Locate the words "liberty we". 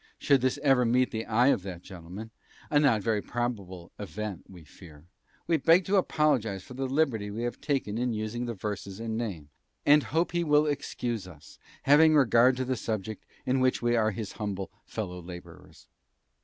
6.87-7.43